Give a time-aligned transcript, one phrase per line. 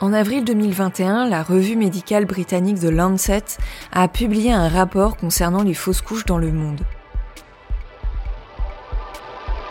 [0.00, 3.42] En avril 2021, la revue médicale britannique The Lancet
[3.90, 6.82] a publié un rapport concernant les fausses couches dans le monde.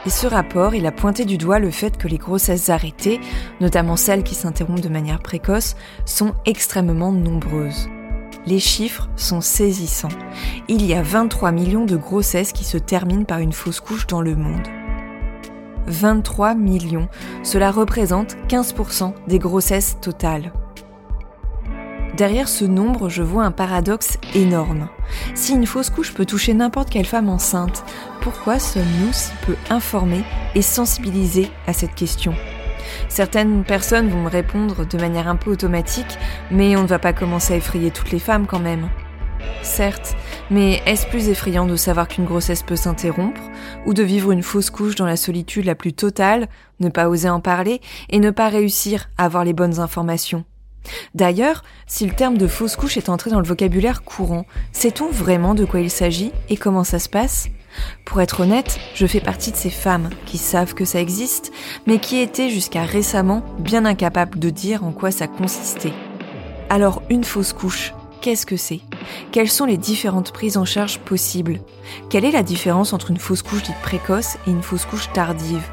[0.05, 3.21] Et ce rapport, il a pointé du doigt le fait que les grossesses arrêtées,
[3.61, 7.87] notamment celles qui s'interrompent de manière précoce, sont extrêmement nombreuses.
[8.45, 10.07] Les chiffres sont saisissants.
[10.67, 14.21] Il y a 23 millions de grossesses qui se terminent par une fausse couche dans
[14.21, 14.67] le monde.
[15.87, 17.07] 23 millions.
[17.43, 20.51] Cela représente 15% des grossesses totales.
[22.17, 24.89] Derrière ce nombre, je vois un paradoxe énorme.
[25.35, 27.83] Si une fausse couche peut toucher n'importe quelle femme enceinte,
[28.21, 30.23] pourquoi sommes-nous si peu informés
[30.55, 32.33] et sensibilisés à cette question?
[33.07, 36.17] Certaines personnes vont me répondre de manière un peu automatique,
[36.49, 38.89] mais on ne va pas commencer à effrayer toutes les femmes quand même.
[39.61, 40.15] Certes,
[40.49, 43.41] mais est-ce plus effrayant de savoir qu'une grossesse peut s'interrompre,
[43.85, 46.47] ou de vivre une fausse couche dans la solitude la plus totale,
[46.79, 50.45] ne pas oser en parler, et ne pas réussir à avoir les bonnes informations?
[51.13, 55.53] D'ailleurs, si le terme de fausse couche est entré dans le vocabulaire courant, sait-on vraiment
[55.53, 57.49] de quoi il s'agit et comment ça se passe?
[58.05, 61.51] Pour être honnête, je fais partie de ces femmes qui savent que ça existe,
[61.85, 65.93] mais qui étaient jusqu'à récemment bien incapables de dire en quoi ça consistait.
[66.69, 68.81] Alors une fausse couche, qu'est-ce que c'est?
[69.31, 71.59] Quelles sont les différentes prises en charge possibles
[72.09, 75.63] Quelle est la différence entre une fausse couche dite précoce et une fausse couche tardive?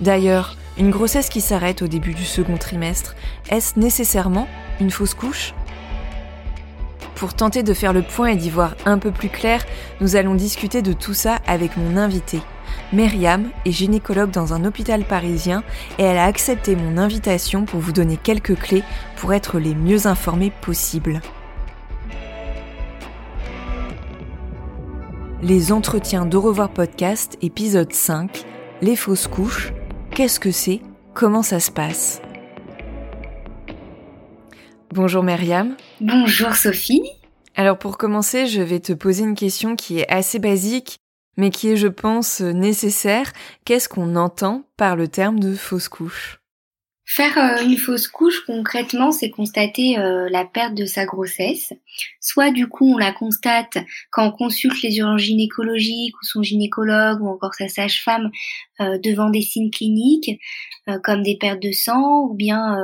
[0.00, 3.14] D'ailleurs, une grossesse qui s'arrête au début du second trimestre,
[3.50, 4.48] est-ce nécessairement
[4.80, 5.54] une fausse couche?
[7.14, 9.64] Pour tenter de faire le point et d'y voir un peu plus clair,
[10.02, 12.42] nous allons discuter de tout ça avec mon invité.
[12.92, 15.62] Myriam est gynécologue dans un hôpital parisien
[15.98, 18.84] et elle a accepté mon invitation pour vous donner quelques clés
[19.16, 21.22] pour être les mieux informés possibles.
[25.48, 28.44] Les entretiens d'Au revoir podcast, épisode 5,
[28.82, 29.72] les fausses couches,
[30.10, 30.80] qu'est-ce que c'est?
[31.14, 32.20] Comment ça se passe?
[34.92, 35.76] Bonjour Myriam.
[36.00, 37.08] Bonjour Sophie.
[37.54, 40.98] Alors pour commencer, je vais te poser une question qui est assez basique,
[41.36, 43.32] mais qui est, je pense, nécessaire.
[43.64, 46.40] Qu'est-ce qu'on entend par le terme de fausse couche?
[47.08, 51.72] Faire euh, une fausse couche, concrètement, c'est constater euh, la perte de sa grossesse.
[52.20, 53.78] Soit du coup, on la constate
[54.10, 58.32] quand on consulte les urgences gynécologiques ou son gynécologue ou encore sa sage-femme
[58.80, 60.40] euh, devant des signes cliniques
[61.02, 62.76] comme des pertes de sang ou bien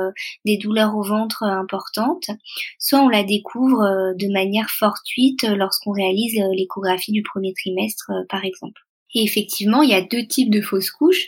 [0.43, 2.29] des douleurs au ventre importantes.
[2.77, 8.81] Soit on la découvre de manière fortuite lorsqu'on réalise l'échographie du premier trimestre, par exemple.
[9.15, 11.27] Et effectivement, il y a deux types de fausses couches.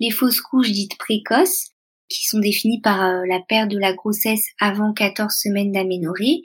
[0.00, 1.75] Les fausses couches dites précoces,
[2.08, 6.42] qui sont définies par euh, la perte de la grossesse avant 14 semaines d'aménorrhée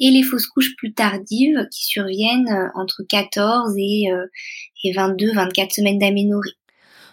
[0.00, 4.26] et les fausses couches plus tardives qui surviennent euh, entre 14 et, euh,
[4.84, 6.52] et 22-24 semaines d'aménorrhée.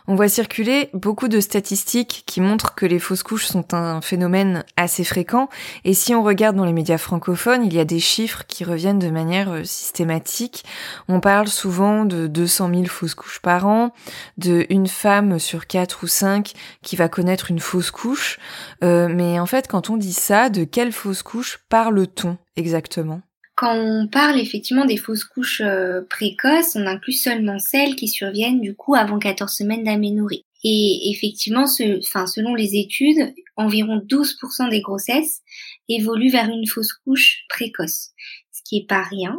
[0.07, 4.63] On voit circuler beaucoup de statistiques qui montrent que les fausses couches sont un phénomène
[4.77, 5.49] assez fréquent.
[5.85, 8.99] Et si on regarde dans les médias francophones, il y a des chiffres qui reviennent
[8.99, 10.63] de manière euh, systématique.
[11.07, 13.93] On parle souvent de 200 000 fausses couches par an,
[14.37, 18.39] de une femme sur quatre ou cinq qui va connaître une fausse couche.
[18.83, 23.21] Euh, mais en fait, quand on dit ça, de quelle fausse couche parle-t-on exactement?
[23.61, 28.59] Quand on parle effectivement des fausses couches euh, précoces, on inclut seulement celles qui surviennent
[28.59, 30.45] du coup avant 14 semaines d'aménorrhée.
[30.63, 35.41] Et effectivement, selon les études, environ 12% des grossesses
[35.89, 38.09] évoluent vers une fausse couche précoce,
[38.51, 39.37] ce qui est pas rien.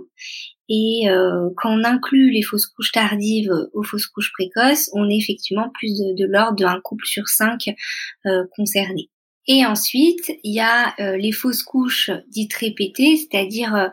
[0.69, 5.19] Et euh, quand on inclut les fausses couches tardives aux fausses couches précoces, on est
[5.19, 7.75] effectivement plus de, l'ordre d'un couple sur cinq
[8.27, 9.11] euh, concernés.
[9.47, 13.91] Et ensuite, il y a euh, les fausses couches dites répétées, c'est-à-dire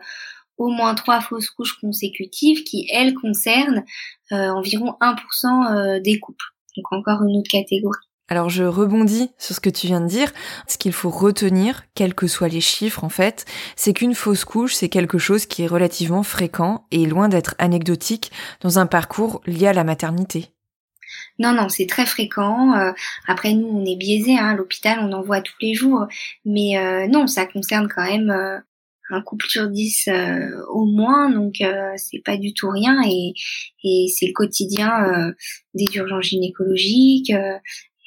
[0.58, 3.84] au moins trois fausses couches consécutives qui, elles, concernent
[4.30, 6.44] environ 1% des couples.
[6.76, 7.98] Donc encore une autre catégorie.
[8.30, 10.32] Alors je rebondis sur ce que tu viens de dire.
[10.68, 13.44] Ce qu'il faut retenir, quels que soient les chiffres en fait,
[13.74, 18.30] c'est qu'une fausse couche, c'est quelque chose qui est relativement fréquent et loin d'être anecdotique
[18.60, 20.52] dans un parcours lié à la maternité.
[21.40, 22.76] Non, non, c'est très fréquent.
[22.78, 22.92] Euh,
[23.26, 24.36] après, nous, on est biaisés.
[24.38, 26.06] Hein, à l'hôpital, on en voit tous les jours.
[26.44, 28.58] Mais euh, non, ça concerne quand même euh,
[29.08, 30.08] un couple sur dix
[30.68, 31.30] au moins.
[31.30, 31.54] Donc,
[31.96, 33.00] c'est pas du tout rien.
[33.08, 33.32] Et,
[33.82, 35.32] et c'est le quotidien
[35.74, 37.32] des urgences gynécologiques,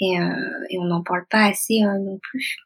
[0.02, 2.58] euh, et, on n'en parle pas assez non plus.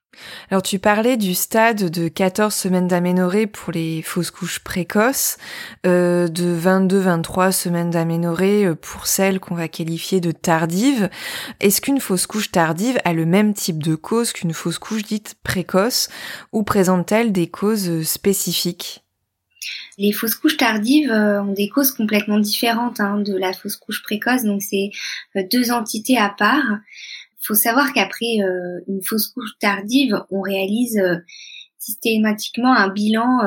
[0.50, 5.38] Alors tu parlais du stade de 14 semaines d'aménorrhée pour les fausses couches précoces,
[5.86, 11.10] euh, de 22-23 semaines d'aménorrhée pour celles qu'on va qualifier de tardives.
[11.60, 15.36] Est-ce qu'une fausse couche tardive a le même type de cause qu'une fausse couche dite
[15.44, 16.10] précoce
[16.52, 19.04] ou présente-t-elle des causes spécifiques?
[19.98, 24.04] Les fausses couches tardives euh, ont des causes complètement différentes hein, de la fausse couche
[24.04, 24.92] précoce, donc c'est
[25.36, 26.80] euh, deux entités à part.
[27.48, 31.02] Il faut savoir qu'après euh, une fausse couche tardive, on réalise
[31.80, 33.40] systématiquement un bilan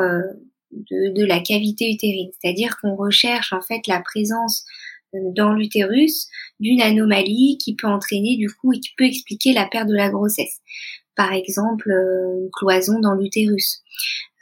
[0.72, 4.64] de, de, la cavité utérine, c'est-à-dire qu'on recherche en fait la présence
[5.12, 6.28] dans l'utérus
[6.60, 10.08] d'une anomalie qui peut entraîner du coup et qui peut expliquer la perte de la
[10.08, 10.60] grossesse.
[11.16, 13.82] Par exemple, une cloison dans l'utérus.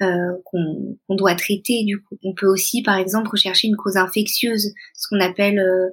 [0.00, 1.82] Euh, qu'on doit traiter.
[1.82, 5.88] Du coup, on peut aussi, par exemple, rechercher une cause infectieuse, ce qu'on appelle euh,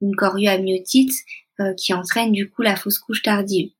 [0.00, 1.12] une chorioamniotite,
[1.60, 3.70] euh, qui entraîne du coup la fausse couche tardive.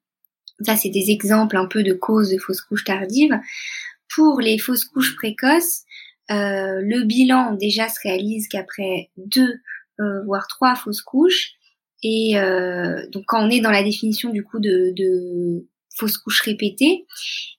[0.61, 3.38] Ça, c'est des exemples un peu de causes de fausse couche tardive.
[4.15, 5.85] Pour les fausses couches précoces,
[6.29, 9.55] le bilan déjà se réalise qu'après deux
[10.27, 11.53] voire trois fausses couches.
[12.03, 12.35] Et
[13.12, 14.93] donc quand on est dans la définition du coup de
[15.96, 17.06] fausses couches répétées.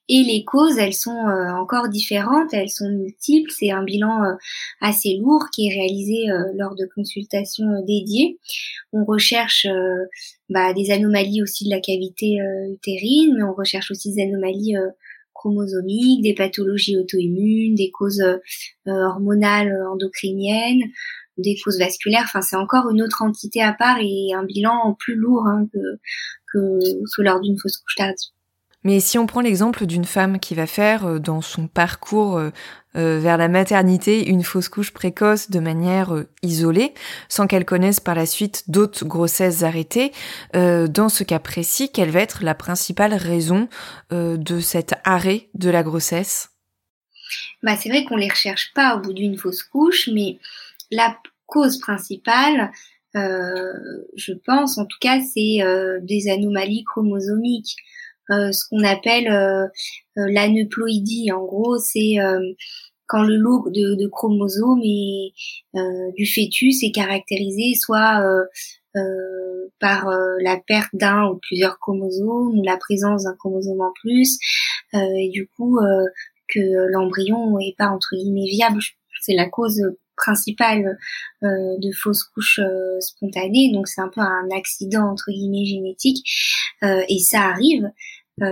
[0.08, 3.50] Et les causes, elles sont euh, encore différentes, elles sont multiples.
[3.50, 4.34] C'est un bilan euh,
[4.80, 8.38] assez lourd qui est réalisé euh, lors de consultations dédiées.
[8.92, 9.66] On recherche
[10.50, 12.38] bah, des anomalies aussi de la cavité
[12.70, 14.74] utérine, mais on recherche aussi des anomalies
[15.32, 18.22] chromosomiques, des pathologies auto-immunes, des causes
[18.86, 20.82] hormonales endocriniennes,
[21.38, 22.24] des causes vasculaires.
[22.24, 25.78] Enfin, c'est encore une autre entité à part et un bilan plus lourd hein, que,
[26.52, 28.30] que, lors d'une fausse couche tardive.
[28.84, 32.50] Mais si on prend l'exemple d'une femme qui va faire euh, dans son parcours euh,
[32.96, 36.92] euh, vers la maternité une fausse couche précoce de manière isolée,
[37.28, 40.12] sans qu'elle connaisse par la suite d'autres grossesses arrêtées,
[40.52, 43.70] dans ce cas précis, quelle va être la principale raison
[44.10, 46.50] de cet arrêt de la grossesse?
[47.62, 50.38] Bah, C'est vrai qu'on les recherche pas au bout d'une fausse couche, mais
[50.92, 52.70] la cause principale,
[53.16, 53.72] euh,
[54.16, 57.76] je pense, en tout cas, c'est euh, des anomalies chromosomiques.
[58.30, 59.28] Euh, ce qu'on appelle
[60.16, 61.32] l'aneuploïdie.
[61.32, 62.14] En gros, c'est
[63.06, 65.32] quand le lot de, chromosomes et
[66.16, 68.24] du fœtus est caractérisé soit
[69.80, 70.08] par
[70.40, 74.38] la perte d'un ou plusieurs chromosomes ou la présence d'un chromosome en plus,
[74.94, 75.78] et du coup
[76.48, 78.80] que l'embryon n'est pas entre guillemets viable.
[79.20, 79.82] C'est la cause
[80.16, 80.98] principale
[81.42, 81.46] euh,
[81.78, 86.24] de fausses couches euh, spontanées, donc c'est un peu un accident entre guillemets génétique,
[86.82, 87.90] euh, et ça arrive.
[88.40, 88.46] Euh,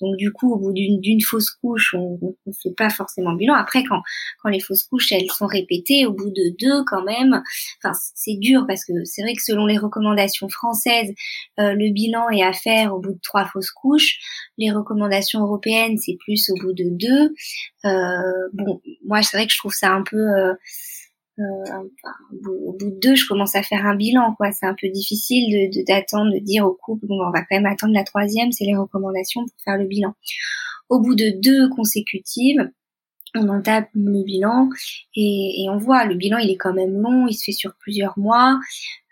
[0.00, 3.54] donc du coup, au bout d'une fausse couche, on ne fait pas forcément bilan.
[3.54, 4.02] Après, quand,
[4.42, 7.40] quand les fausses couches, elles sont répétées, au bout de deux quand même,
[7.82, 11.12] enfin c'est dur parce que c'est vrai que selon les recommandations françaises,
[11.60, 14.18] euh, le bilan est à faire au bout de trois fausses couches.
[14.58, 17.34] Les recommandations européennes, c'est plus au bout de deux.
[17.84, 20.16] Euh, bon, moi c'est vrai que je trouve ça un peu
[21.38, 21.88] euh,
[22.66, 24.52] au bout de deux, je commence à faire un bilan, quoi.
[24.52, 27.66] C'est un peu difficile de d'attendre, de, dire au couple, bon, on va quand même
[27.66, 30.14] attendre la troisième, c'est les recommandations pour faire le bilan.
[30.88, 32.70] Au bout de deux consécutives,
[33.34, 34.68] on entame le bilan
[35.14, 37.74] et, et, on voit le bilan il est quand même long, il se fait sur
[37.78, 38.58] plusieurs mois.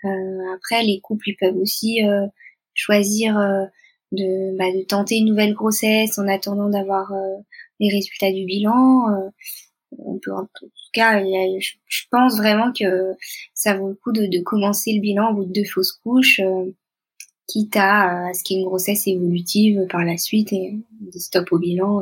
[0.05, 2.27] Euh, après les couples ils peuvent aussi euh,
[2.75, 3.65] choisir euh,
[4.13, 7.37] de, bah, de tenter une nouvelle grossesse en attendant d'avoir euh,
[7.81, 9.31] les résultats du bilan.
[9.99, 13.15] On peut en tout cas je pense vraiment que
[13.55, 16.71] ça vaut le coup de, commencer le bilan au bout de deux fausses couches, euh,
[17.47, 21.53] quitte à, ce qu'il y ait une grossesse évolutive par la suite et des stop
[21.53, 22.01] au bilan.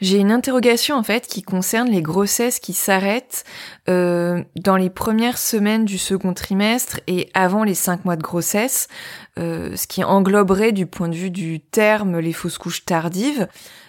[0.00, 3.44] J'ai une interrogation en fait qui concerne les grossesses qui s'arrêtent
[3.88, 8.86] euh, dans les premières semaines du second trimestre et avant les cinq mois de grossesse,
[9.38, 13.48] euh, ce qui engloberait du point de vue du terme les fausses couches tardives.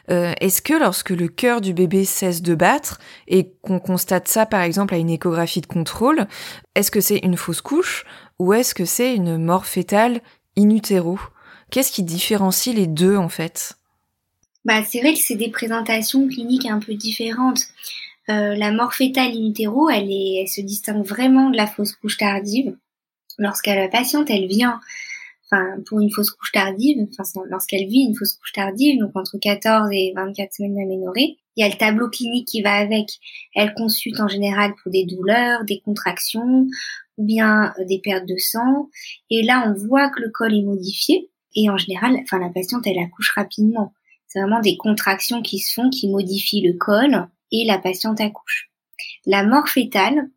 [0.09, 4.45] Euh, est-ce que lorsque le cœur du bébé cesse de battre et qu'on constate ça
[4.45, 6.27] par exemple à une échographie de contrôle,
[6.75, 8.05] est-ce que c'est une fausse couche
[8.39, 10.21] ou est-ce que c'est une mort fétale
[10.57, 11.19] in utero?
[11.69, 13.75] Qu'est-ce qui différencie les deux en fait?
[14.65, 17.61] Bah, c'est vrai que c'est des présentations cliniques un peu différentes.
[18.29, 22.75] Euh, la mort fétale in utero, elle, se distingue vraiment de la fausse couche tardive.
[23.37, 24.79] Lorsque la patiente, elle vient,
[25.51, 29.37] enfin, pour une fausse couche tardive, enfin, lorsqu'elle vit une fausse couche tardive, donc entre
[29.37, 33.09] 14 et 24 semaines d'aménorrhée, il y a le tableau clinique qui va avec.
[33.53, 36.67] Elle consulte en général pour des douleurs, des contractions,
[37.17, 38.89] ou bien euh, des pertes de sang.
[39.29, 41.29] Et là, on voit que le col est modifié.
[41.55, 43.93] Et en général, enfin, la patiente, elle accouche rapidement.
[44.27, 48.69] C'est vraiment des contractions qui se font, qui modifient le col et la patiente accouche.
[49.25, 50.29] La mort fétale,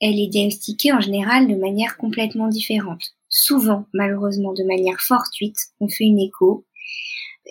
[0.00, 3.13] elle est diagnostiquée en général de manière complètement différente.
[3.36, 6.64] Souvent, malheureusement, de manière fortuite, on fait une écho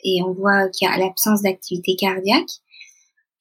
[0.05, 2.61] et on voit qu'il y a l'absence d'activité cardiaque.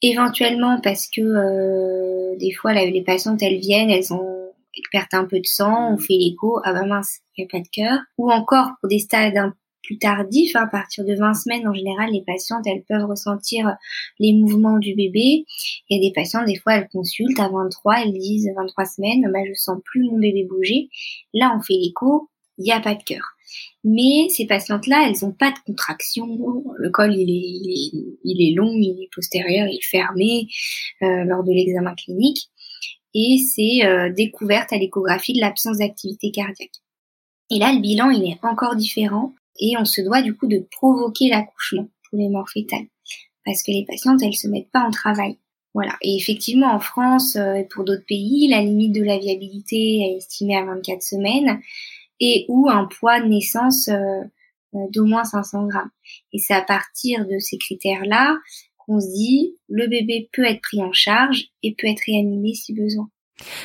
[0.03, 5.27] Éventuellement parce que euh, des fois les patientes elles viennent, elles ont elles perdent un
[5.27, 8.01] peu de sang, on fait l'écho, ah bah mince, il n'y a pas de cœur.
[8.19, 12.11] Ou encore pour des stades un plus tardif, à partir de 20 semaines, en général,
[12.11, 13.77] les patientes, elles peuvent ressentir
[14.19, 15.45] les mouvements du bébé.
[15.89, 19.31] Il y a des patients, des fois, elles consultent à 23, elles disent 23 semaines,
[19.33, 20.89] bah, je sens plus mon bébé bouger.
[21.35, 22.31] Là, on fait l'écho,
[22.63, 23.23] il n'y a pas de cœur.
[23.85, 26.27] Mais ces patientes-là, elles n'ont pas de contraction.
[26.77, 30.47] Le col, il est, il est, long, il est postérieur, il est fermé
[31.03, 32.49] euh, lors de l'examen clinique.
[33.15, 36.71] Et c'est euh, découverte à l'échographie de l'absence d'activité cardiaque.
[37.51, 40.67] Et là, le bilan, il est encore différent et on se doit du coup de
[40.71, 42.87] provoquer l'accouchement pour les morts fétales
[43.45, 45.37] parce que les patientes elles se mettent pas en travail.
[45.75, 45.97] Voilà.
[46.03, 50.17] Et effectivement, en France euh, et pour d'autres pays, la limite de la viabilité est
[50.19, 51.61] estimée à 24 semaines
[52.23, 54.23] et ou un poids de naissance euh,
[54.75, 55.91] euh, d'au moins 500 grammes.
[56.33, 58.39] Et c'est à partir de ces critères-là
[58.79, 62.73] qu'on se dit le bébé peut être pris en charge et peut être réanimé si
[62.73, 63.11] besoin.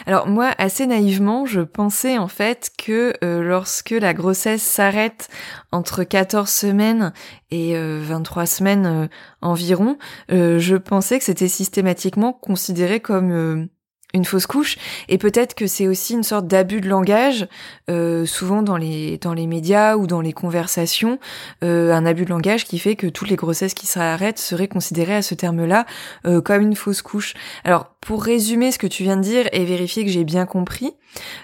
[0.08, 5.30] Alors moi, assez naïvement, je pensais en fait que euh, lorsque la grossesse s'arrête
[5.72, 7.14] entre 14 semaines
[7.52, 9.10] et 23 euh, semaines
[9.42, 9.98] environ,
[10.30, 13.70] je pensais que c'était systématiquement considéré comme
[14.14, 14.78] une fausse couche
[15.10, 17.48] et peut-être que c'est aussi une sorte d'abus de langage
[17.90, 21.20] euh, souvent dans les dans les médias ou dans les conversations
[21.64, 25.16] euh, un abus de langage qui fait que toutes les grossesses qui s'arrêtent seraient considérées
[25.16, 25.86] à ce terme-là
[26.26, 27.34] euh, comme une fausse couche.
[27.66, 30.94] Alors pour résumer ce que tu viens de dire et vérifier que j'ai bien compris,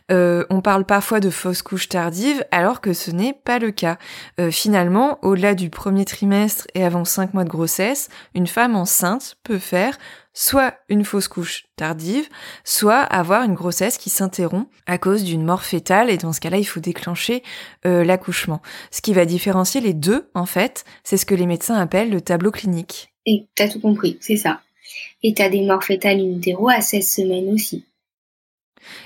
[0.10, 3.98] on parle parfois de fausse couche tardive alors que ce n'est pas le cas.
[4.52, 9.60] finalement, au-delà du premier trimestre et avant cinq mois de grossesse, une femme enceinte peut
[9.60, 9.98] faire
[10.34, 12.28] soit une fausse couche tardive,
[12.64, 16.58] soit avoir une grossesse qui s'interrompt à cause d'une mort fétale et dans ce cas-là,
[16.58, 17.44] il faut déclencher
[17.86, 18.62] euh, l'accouchement.
[18.92, 22.22] Ce qui va différencier les deux, en fait, c'est ce que les médecins appellent le
[22.22, 23.14] tableau clinique.
[23.26, 24.62] Et t'as tout compris, c'est ça.
[25.24, 27.86] Et t'as des morts fétales in utero à 16 semaines aussi.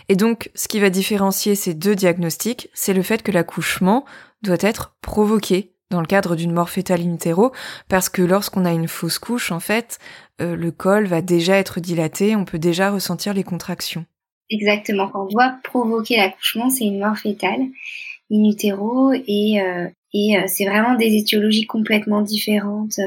[0.09, 4.05] Et donc, ce qui va différencier ces deux diagnostics, c'est le fait que l'accouchement
[4.41, 7.51] doit être provoqué dans le cadre d'une mort fétale in utero,
[7.87, 9.99] parce que lorsqu'on a une fausse couche, en fait,
[10.41, 14.05] euh, le col va déjà être dilaté, on peut déjà ressentir les contractions.
[14.49, 15.07] Exactement.
[15.09, 17.61] Quand on doit provoquer l'accouchement, c'est une mort fétale
[18.31, 22.99] in utero et, euh, et euh, c'est vraiment des étiologies complètement différentes.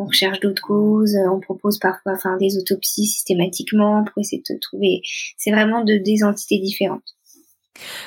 [0.00, 5.02] On recherche d'autres causes, on propose parfois enfin des autopsies systématiquement pour essayer de trouver.
[5.36, 7.16] C'est vraiment de des entités différentes.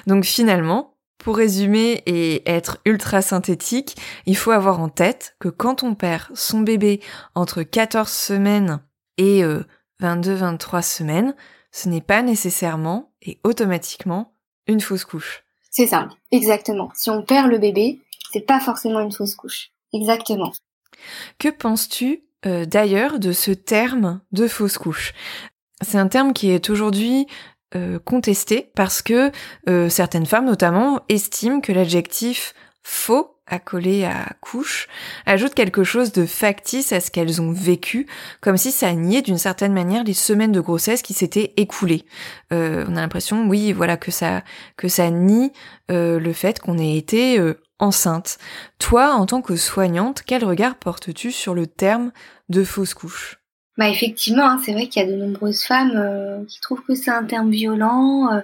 [0.07, 3.95] Donc finalement, pour résumer et être ultra synthétique,
[4.25, 7.00] il faut avoir en tête que quand on perd son bébé
[7.35, 8.81] entre 14 semaines
[9.17, 9.43] et
[10.01, 11.35] 22-23 euh, semaines,
[11.71, 14.33] ce n'est pas nécessairement et automatiquement
[14.67, 15.43] une fausse couche.
[15.71, 16.91] C'est ça, exactement.
[16.93, 19.71] Si on perd le bébé, c'est pas forcément une fausse couche.
[19.93, 20.51] Exactement.
[21.39, 25.13] Que penses-tu euh, d'ailleurs de ce terme de fausse couche?
[25.81, 27.27] C'est un terme qui est aujourd'hui
[27.75, 29.31] euh, contesté parce que
[29.69, 34.88] euh, certaines femmes notamment estiment que l'adjectif faux accolé à couche
[35.25, 38.07] ajoute quelque chose de factice à ce qu'elles ont vécu,
[38.39, 42.05] comme si ça niait d'une certaine manière les semaines de grossesse qui s'étaient écoulées.
[42.51, 44.43] On a l'impression, oui, voilà, que ça
[44.77, 45.51] que ça nie
[45.89, 47.38] le fait qu'on ait été
[47.83, 48.37] enceinte.
[48.79, 52.11] Toi, en tant que soignante, quel regard portes-tu sur le terme
[52.49, 53.39] de fausse couche?
[53.77, 56.93] Bah effectivement, hein, c'est vrai qu'il y a de nombreuses femmes euh, qui trouvent que
[56.93, 58.41] c'est un terme violent, euh,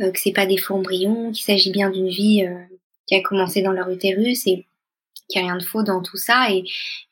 [0.00, 2.46] euh, que c'est pas des faux embryons, qu'il s'agit bien d'une vie
[3.06, 4.66] qui a commencé dans leur utérus et
[5.28, 6.52] qu'il n'y a rien de faux dans tout ça.
[6.52, 6.62] Et,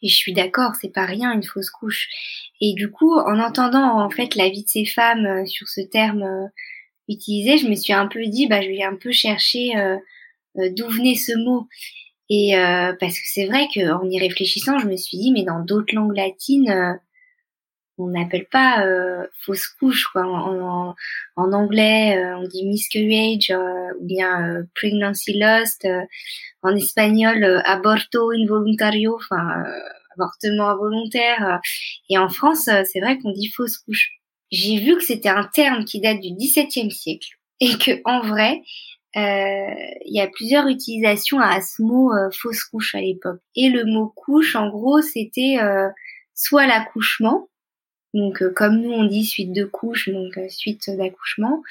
[0.02, 2.08] et je suis d'accord, c'est pas rien une fausse couche.
[2.60, 6.48] Et du coup, en entendant en fait la vie de ces femmes sur ce terme
[7.08, 9.72] utilisé, je me suis un peu dit, bah je vais un peu chercher
[10.76, 11.68] d'où venait ce mot.
[12.30, 12.52] Et
[13.00, 16.16] parce que c'est vrai qu'en y réfléchissant, je me suis dit, mais dans d'autres langues
[16.16, 16.98] latines,
[17.96, 18.86] on n'appelle pas
[19.40, 20.24] fausse couche quoi.
[20.26, 20.94] En,
[21.52, 23.52] anglais, on dit miscarriage
[23.98, 25.86] ou bien pregnancy lost.
[26.62, 29.64] en espagnol, aborto involuntario, enfin
[30.14, 31.60] avortement involontaire.
[32.10, 34.18] et en France, c'est vrai qu'on dit fausse couche
[34.50, 37.28] j'ai vu que c'était un terme qui date du XVIIe siècle
[37.60, 38.62] et que en vrai, euh,
[39.14, 43.40] il y a plusieurs utilisations à ce mot euh, fausse couche à l'époque.
[43.56, 45.88] Et le mot couche, en gros, c'était euh,
[46.34, 47.48] soit l'accouchement,
[48.14, 51.62] donc comme nous on dit suite de couche, donc suite d'accouchement,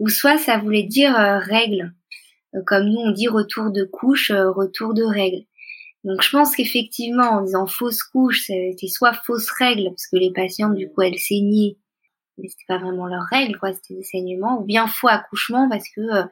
[0.00, 1.94] ou soit ça voulait dire règle,
[2.66, 5.44] comme nous on dit retour de couche, retour de règle.
[6.04, 10.32] Donc je pense qu'effectivement en disant fausse couche, c'était soit fausse règle parce que les
[10.32, 11.76] patientes du coup elles saignaient
[12.38, 15.88] mais c'était pas vraiment leur règle, quoi, c'était des saignements, ou bien faux accouchement parce
[15.94, 16.24] que euh,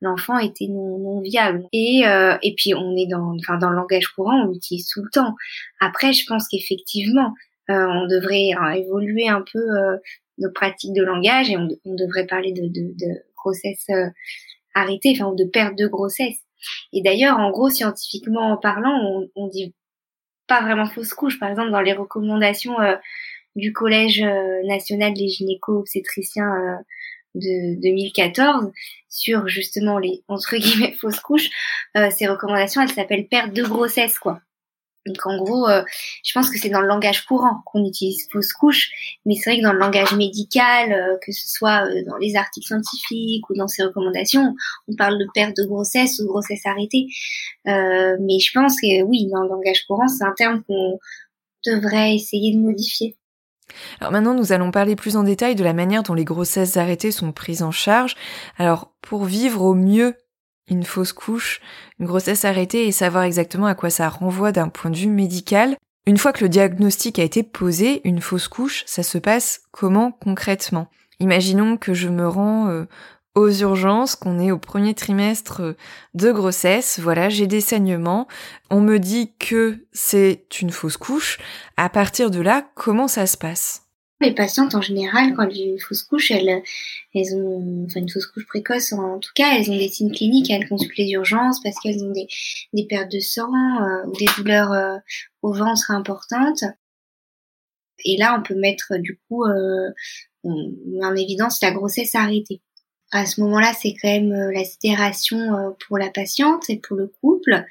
[0.00, 1.64] l'enfant était non, non viable.
[1.72, 5.02] Et, euh, et puis on est dans, enfin dans le langage courant, on l'utilise tout
[5.02, 5.34] le temps.
[5.80, 7.34] Après, je pense qu'effectivement,
[7.70, 9.60] euh, on devrait hein, évoluer un peu
[10.38, 13.86] nos pratiques de langage et on, on devrait parler de, de, de grossesse
[14.74, 16.38] arrêtée, enfin de perte de grossesse.
[16.92, 19.74] Et d'ailleurs, en gros, scientifiquement parlant, on, on dit
[20.46, 21.38] pas vraiment fausse couche.
[21.38, 22.76] Par exemple, dans les recommandations
[23.56, 26.76] du Collège euh, national des gynéco-obstétriciens euh,
[27.34, 28.70] de 2014
[29.08, 31.50] sur justement les entre guillemets fausses couches.
[31.96, 34.40] Euh, ces recommandations, elles s'appellent perte de grossesse, quoi.
[35.06, 35.66] Donc en gros,
[36.22, 38.90] je pense que c'est dans le langage courant qu'on utilise fausse couche,
[39.24, 43.48] mais c'est vrai que dans le langage médical, que ce soit dans les articles scientifiques
[43.48, 44.54] ou dans ces recommandations,
[44.88, 47.06] on parle de perte de grossesse ou grossesse arrêtée.
[47.64, 50.98] mais je pense que oui, dans le langage courant, c'est un terme qu'on
[51.64, 53.16] devrait essayer de modifier.
[54.00, 57.12] Alors maintenant, nous allons parler plus en détail de la manière dont les grossesses arrêtées
[57.12, 58.16] sont prises en charge.
[58.58, 60.14] Alors, pour vivre au mieux
[60.68, 61.60] une fausse couche,
[61.98, 65.76] une grossesse arrêtée et savoir exactement à quoi ça renvoie d'un point de vue médical,
[66.06, 70.12] une fois que le diagnostic a été posé, une fausse couche, ça se passe comment
[70.12, 70.88] concrètement?
[71.18, 72.86] Imaginons que je me rends euh,
[73.34, 75.76] aux urgences, qu'on est au premier trimestre
[76.14, 78.26] de grossesse, voilà, j'ai des saignements,
[78.70, 81.38] on me dit que c'est une fausse couche,
[81.76, 83.86] à partir de là, comment ça se passe?
[84.22, 86.62] Les patientes, en général, quand ont une fausse couche, elles,
[87.14, 90.50] elles ont, enfin, une fausse couche précoce, en tout cas, elles ont des signes cliniques,
[90.50, 92.26] elles consultent les urgences parce qu'elles ont des,
[92.74, 94.98] des pertes de sang euh, ou des douleurs euh,
[95.40, 96.64] au ventre importantes.
[98.04, 99.90] Et là, on peut mettre, du coup, euh,
[100.44, 102.60] en évidence la grossesse arrêtée
[103.12, 106.96] à ce moment-là, c'est quand même euh, la sidération euh, pour la patiente et pour
[106.96, 107.64] le couple.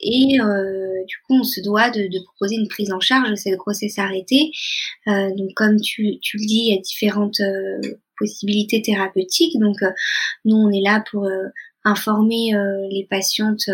[0.00, 3.34] Et euh, du coup, on se doit de, de, proposer une prise en charge de
[3.34, 4.50] cette grossesse arrêtée.
[5.08, 7.40] Euh, donc, comme tu, tu, le dis, il y a différentes
[8.18, 9.58] possibilités thérapeutiques.
[9.60, 9.76] Donc,
[10.44, 11.28] nous, on est là pour
[11.84, 12.52] informer
[12.90, 13.70] les patientes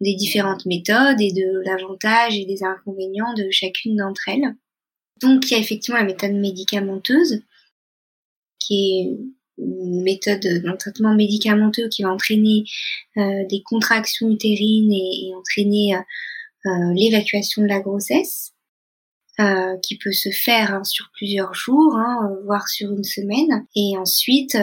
[0.00, 4.54] des différentes méthodes et de l'avantage et des inconvénients de chacune d'entre elles.
[5.22, 7.42] Donc, il y a effectivement la méthode médicamenteuse
[8.66, 12.64] qui est une méthode d'un traitement médicamenteux qui va entraîner
[13.16, 15.98] euh, des contractions utérines et, entraîner euh,
[16.66, 18.52] euh, l'évacuation de la grossesse,
[19.82, 23.66] qui peut se faire hein, sur plusieurs jours, hein, voire sur une semaine.
[23.76, 24.56] Et ensuite,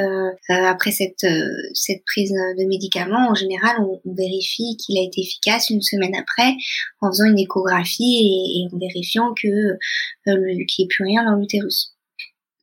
[0.50, 1.28] après cette,
[1.76, 6.56] cette prise de médicaments, en général, on, vérifie qu'il a été efficace une semaine après
[7.02, 9.78] en faisant une échographie et, et en vérifiant que
[10.26, 11.93] qu'il n'y ait plus rien dans l'utérus.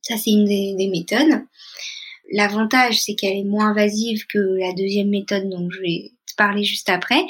[0.01, 1.43] Ça, c'est une des, méthodes.
[2.33, 6.63] L'avantage, c'est qu'elle est moins invasive que la deuxième méthode dont je vais te parler
[6.63, 7.23] juste après.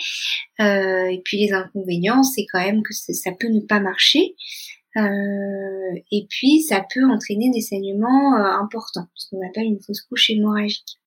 [0.60, 4.36] Euh, et puis les inconvénients, c'est quand même que ça peut ne pas marcher.
[4.98, 10.02] Euh, et puis ça peut entraîner des saignements euh, importants, ce qu'on appelle une fausse
[10.02, 11.00] couche hémorragique.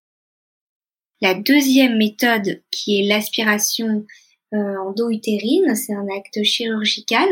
[1.20, 4.04] La deuxième méthode, qui est l'aspiration
[4.52, 7.26] en dos utérine, c'est un acte chirurgical.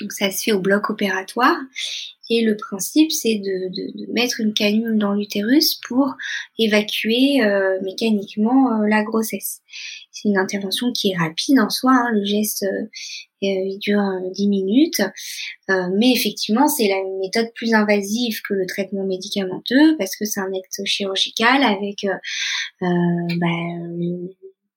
[0.00, 1.56] Donc ça se fait au bloc opératoire
[2.32, 6.14] et le principe, c'est de, mettre une canule dans l'utérus pour
[6.58, 9.60] évacuer euh, mécaniquement euh, la grossesse.
[10.10, 12.10] C'est une intervention qui est rapide en soi, hein.
[12.12, 12.86] le geste euh,
[13.42, 14.00] il dure
[14.34, 15.02] 10 minutes,
[15.68, 20.52] mais effectivement c'est la méthode plus invasive que le traitement médicamenteux parce que c'est un
[20.54, 22.06] acte chirurgical avec
[22.80, 23.46] bah,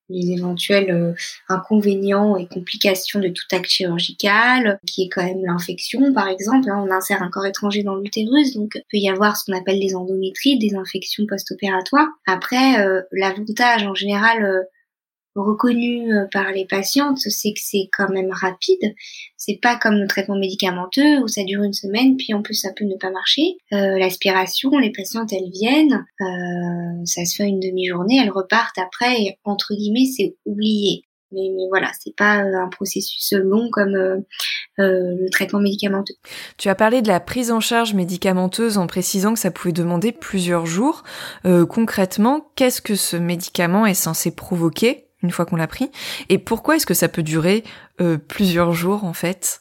[0.08, 1.12] les éventuels euh,
[1.48, 6.70] inconvénients et complications de tout acte chirurgical, qui est quand même l'infection par exemple.
[6.70, 9.58] Hein, on insère un corps étranger dans l'utérus, donc il peut y avoir ce qu'on
[9.58, 12.08] appelle des endométrites, des infections post-opératoires.
[12.26, 14.62] Après, euh, l'avantage en général euh,
[15.42, 18.94] reconnu euh, par les patientes, c'est que c'est quand même rapide.
[19.36, 22.70] C'est pas comme le traitement médicamenteux où ça dure une semaine, puis en plus ça
[22.74, 23.56] peut ne pas marcher.
[23.72, 29.20] Euh, L'aspiration, les patientes elles viennent, euh, ça se fait une demi-journée, elles repartent après
[29.20, 31.06] et entre guillemets c'est oublié.
[31.32, 34.18] Mais, mais, voilà, c'est pas euh, un processus long comme euh,
[34.78, 36.14] euh, le traitement médicamenteux.
[36.56, 40.12] Tu as parlé de la prise en charge médicamenteuse en précisant que ça pouvait demander
[40.12, 41.02] plusieurs jours.
[41.44, 45.05] Euh, concrètement, qu'est-ce que ce médicament est censé provoquer?
[45.26, 45.90] Une fois qu'on l'a pris
[46.28, 47.64] Et pourquoi est-ce que ça peut durer
[48.00, 49.60] euh, plusieurs jours en fait?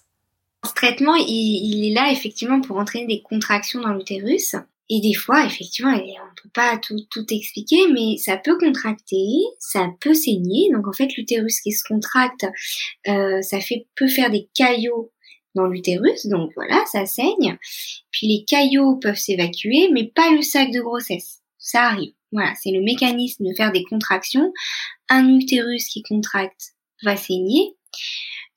[0.65, 4.56] Ce traitement, il, est là effectivement pour entraîner des contractions dans l'utérus.
[4.89, 9.25] Et des fois, effectivement, on peut pas tout, tout expliquer, mais ça peut contracter,
[9.60, 10.69] ça peut saigner.
[10.71, 12.45] Donc en fait, l'utérus qui se contracte,
[13.08, 15.12] euh, ça fait peut faire des caillots
[15.56, 17.58] dans l'utérus, donc voilà, ça saigne.
[18.12, 21.41] Puis les caillots peuvent s'évacuer, mais pas le sac de grossesse.
[21.58, 22.13] Ça arrive.
[22.32, 24.51] Voilà, c'est le mécanisme de faire des contractions.
[25.09, 27.75] Un utérus qui contracte va saigner,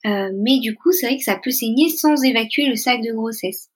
[0.06, 3.12] euh, mais du coup, c'est vrai que ça peut saigner sans évacuer le sac de
[3.12, 3.70] grossesse.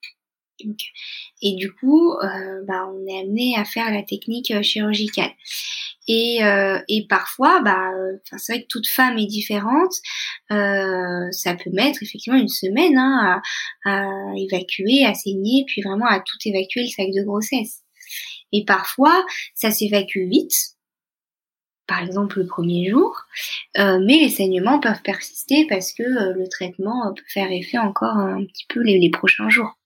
[1.42, 5.32] Et du coup, euh, bah, on est amené à faire la technique euh, chirurgicale.
[6.08, 7.90] Et, euh, et parfois, bah,
[8.36, 9.92] c'est vrai que toute femme est différente.
[10.50, 13.40] Ça peut mettre effectivement une semaine hein,
[13.84, 17.82] à, à, évacuer, à saigner, puis vraiment à tout évacuer le sac de grossesse.
[18.52, 20.52] Et parfois, ça s'évacue vite,
[21.86, 23.22] par exemple le premier jour,
[23.78, 28.16] euh, mais les saignements peuvent persister parce que euh, le traitement peut faire effet encore
[28.16, 29.76] un petit peu les prochains jours.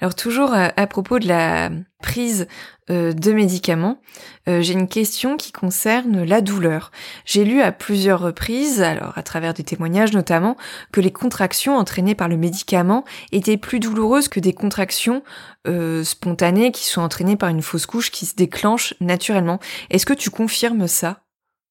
[0.00, 1.70] Alors toujours à, à, propos de la
[2.02, 2.46] prise
[2.90, 4.00] euh, de médicaments,
[4.48, 6.90] euh, j'ai une question qui concerne la douleur.
[7.24, 10.56] J'ai lu à plusieurs reprises, alors à travers des témoignages notamment,
[10.92, 15.22] que les contractions entraînées par le médicament étaient plus douloureuses que des contractions
[15.66, 19.58] euh, spontanées qui sont entraînées par une fausse couche qui se déclenche naturellement.
[19.90, 21.20] Est-ce que tu confirmes ça?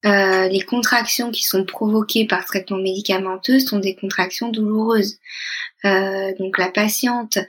[0.06, 5.18] Euh, les contractions qui sont provoquées par traitement médicamenteux sont des contractions douloureuses.
[5.86, 7.44] Euh, donc la patiente euh,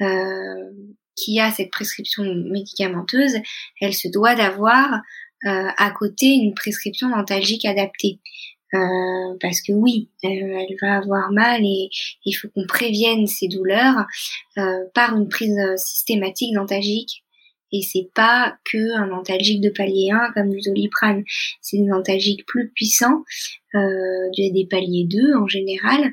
[0.00, 3.36] qui a cette prescription médicamenteuse,
[3.80, 5.02] elle se doit d'avoir
[5.44, 8.20] euh, à côté une prescription dentalgique adaptée.
[8.74, 11.90] Euh, parce que oui, elle va avoir mal et
[12.24, 14.06] il faut qu'on prévienne ces douleurs
[14.56, 17.24] euh, par une prise systématique dentalgique.
[17.72, 21.24] Et c'est pas que un dentalgique de palier 1 comme du doliprane,
[21.60, 23.24] c'est des dentalgiques plus puissants,
[23.74, 26.12] euh, des paliers 2 en général,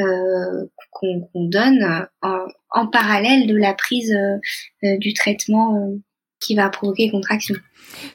[0.00, 4.36] euh, qu'on donne en, en, parallèle de la prise euh,
[4.84, 5.96] euh du traitement euh,
[6.40, 7.54] qui va provoquer contraction.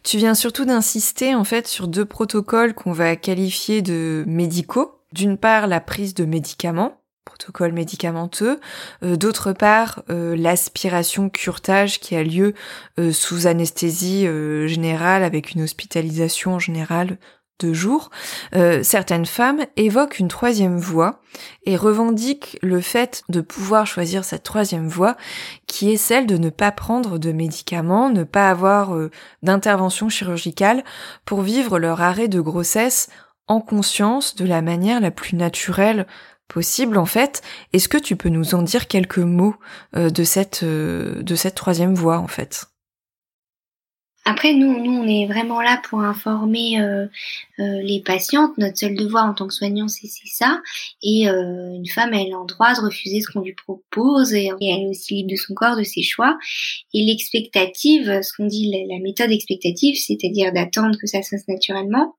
[0.03, 4.99] Tu viens surtout d'insister en fait sur deux protocoles qu'on va qualifier de médicaux.
[5.11, 8.59] D'une part, la prise de médicaments, protocole médicamenteux,
[9.03, 12.53] euh, d'autre part euh, l'aspiration curetage qui a lieu
[12.99, 14.25] euh, sous anesthésie
[14.67, 17.17] générale avec une hospitalisation en général
[17.59, 18.09] de jours,
[18.55, 21.21] euh, certaines femmes évoquent une troisième voie
[21.65, 25.15] et revendiquent le fait de pouvoir choisir cette troisième voie
[25.67, 28.95] qui est celle de ne pas prendre de médicaments, ne pas avoir
[29.43, 30.83] d'intervention chirurgicale
[31.23, 33.09] pour vivre leur arrêt de grossesse
[33.47, 36.07] en conscience de la manière la plus naturelle
[36.51, 37.41] possible en fait.
[37.73, 39.55] Est-ce que tu peux nous en dire quelques mots
[39.95, 42.71] euh, de cette de cette troisième voie en fait?
[44.23, 47.07] Après, nous, nous, on est vraiment là pour informer euh,
[47.59, 48.55] euh, les patientes.
[48.59, 50.61] Notre seul devoir en tant que soignant, c'est ça.
[51.01, 54.51] Et euh, une femme, elle a le droit de refuser ce qu'on lui propose et,
[54.61, 56.37] elle est aussi libre de son corps, de ses choix.
[56.93, 62.15] Et l'expectative, ce qu'on dit la, méthode expectative, c'est-à-dire d'attendre que ça se fasse naturellement,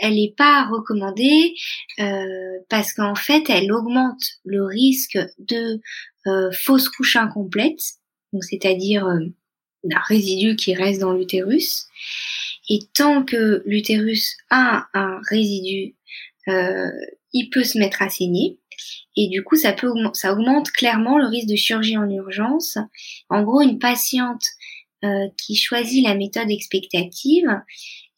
[0.00, 1.54] elle n'est pas recommandée
[2.00, 5.80] euh, parce qu'en fait, elle augmente le risque de
[6.26, 7.80] euh, fausse couche incomplète,
[8.32, 9.06] donc c'est-à-dire
[9.84, 11.86] d'un résidu qui reste dans l'utérus.
[12.68, 15.94] Et tant que l'utérus a un résidu,
[16.48, 16.90] euh,
[17.32, 18.58] il peut se mettre à saigner.
[19.16, 22.78] Et du coup, ça, peut, ça augmente clairement le risque de chirurgie en urgence.
[23.30, 24.44] En gros, une patiente
[25.04, 27.48] euh, qui choisit la méthode expectative,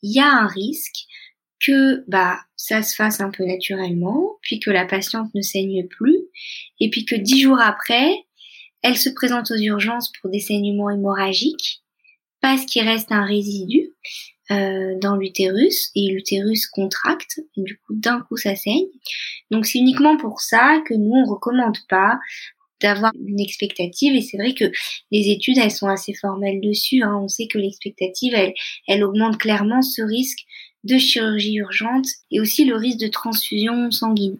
[0.02, 1.06] il y a un risque
[1.64, 6.18] que bah ça se fasse un peu naturellement, puis que la patiente ne saigne plus,
[6.80, 8.12] et puis que dix jours après,
[8.82, 11.82] elle se présente aux urgences pour des saignements hémorragiques
[12.40, 13.90] parce qu'il reste un résidu
[14.50, 18.86] euh, dans l'utérus et l'utérus contracte du coup d'un coup ça saigne.
[19.50, 22.18] Donc c'est uniquement pour ça que nous on recommande pas
[22.80, 24.72] d'avoir une expectative et c'est vrai que
[25.10, 27.02] les études elles sont assez formelles dessus.
[27.02, 27.20] Hein.
[27.22, 28.54] On sait que l'expectative elle,
[28.88, 30.40] elle augmente clairement ce risque
[30.84, 34.38] de chirurgie urgente et aussi le risque de transfusion sanguine.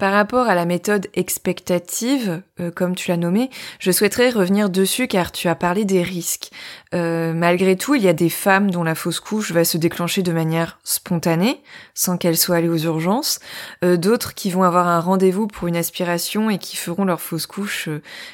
[0.00, 5.08] Par rapport à la méthode expectative, euh, comme tu l'as nommée, je souhaiterais revenir dessus
[5.08, 6.50] car tu as parlé des risques.
[6.92, 10.22] Euh, malgré tout, il y a des femmes dont la fausse couche va se déclencher
[10.22, 11.62] de manière spontanée,
[11.94, 13.38] sans qu'elles soient allées aux urgences,
[13.84, 17.46] euh, d'autres qui vont avoir un rendez-vous pour une aspiration et qui feront leur fausse
[17.46, 17.88] couche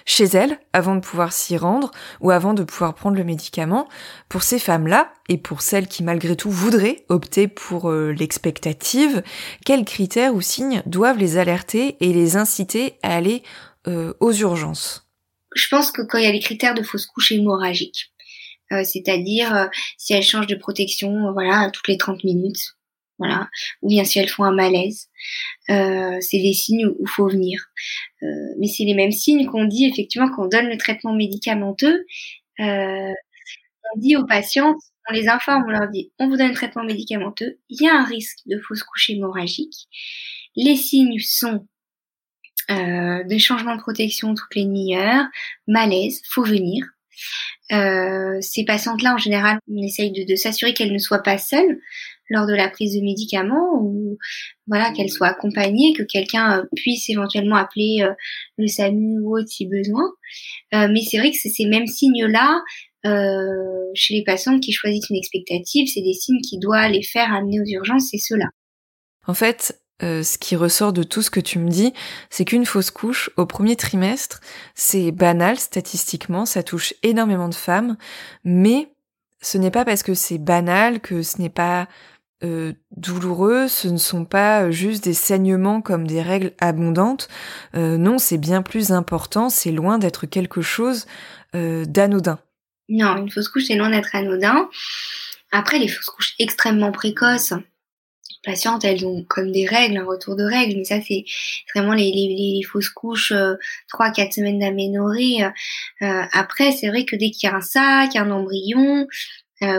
[0.05, 1.91] chez elles avant de pouvoir s'y rendre
[2.21, 3.89] ou avant de pouvoir prendre le médicament.
[4.29, 9.23] Pour ces femmes-là, et pour celles qui malgré tout voudraient opter pour l'expectative,
[9.65, 13.43] quels critères ou signes doivent les alerter et les inciter à aller
[13.89, 15.09] euh, aux urgences?
[15.55, 18.13] Je pense que quand il y a les critères de fausse couche hémorragique,
[18.73, 22.77] euh, c'est-à-dire euh, si elles changent de protection, voilà, toutes les 30 minutes,
[23.19, 23.49] voilà,
[23.83, 25.09] ou bien si elles font un malaise,
[25.69, 27.59] c'est des signes où il faut venir.
[28.59, 32.05] mais c'est les mêmes signes qu'on dit effectivement quand on donne le traitement médicamenteux.
[32.59, 33.15] on
[33.97, 34.77] dit aux patientes,
[35.09, 37.95] on les informe, on leur dit, on vous donne un traitement médicamenteux, il y a
[37.95, 39.89] un risque de fausse couche hémorragique.
[40.57, 41.67] Les signes sont
[42.71, 45.27] euh, des changements de protection toutes les demi-heures,
[45.69, 46.85] malaise, faut venir.
[47.73, 51.81] Euh, ces patientes-là, en général, on essaye de, s'assurer qu'elles ne soient pas seules
[52.29, 54.19] lors de la prise de médicaments ou
[54.67, 58.13] voilà qu'elles soient accompagnées, que quelqu'un euh, puisse éventuellement appeler euh,
[58.59, 60.05] le SAMU ou autre si besoin.
[60.75, 62.61] Euh, mais c'est vrai que c'est ces mêmes signes-là
[63.95, 67.61] chez les patientes qui choisissent une expectative, c'est des signes qui doivent les faire amener
[67.61, 68.47] aux urgences, c'est cela.
[69.29, 71.93] En fait, euh, ce qui ressort de tout ce que tu me dis,
[72.31, 74.41] c'est qu'une fausse couche au premier trimestre,
[74.75, 77.97] c'est banal statistiquement, ça touche énormément de femmes,
[78.45, 78.93] mais
[79.41, 81.89] ce n'est pas parce que c'est banal que ce n'est pas
[82.45, 87.29] euh, douloureux, ce ne sont pas juste des saignements comme des règles abondantes.
[87.75, 91.07] Euh, non, c'est bien plus important, c'est loin d'être quelque chose
[91.55, 92.39] d'anodin.
[92.91, 94.69] Non, une fausse couche, c'est loin d'être anodin.
[95.53, 97.55] Après, les fausses couches extrêmement précoces,
[98.47, 101.25] patientes, elles ont comme des règles, un retour de règles, mais ça c'est
[101.75, 103.57] vraiment les, les, fausses couches, euh,
[103.89, 105.45] trois, quatre semaines d'aménorrhée.
[105.45, 105.51] Euh,
[106.03, 109.07] euh, après, c'est vrai que dès qu'il y a un sac, un embryon,